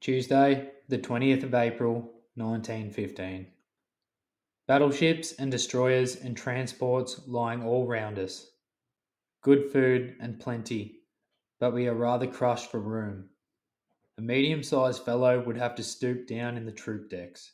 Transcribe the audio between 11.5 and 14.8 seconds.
but we are rather crushed for room. A medium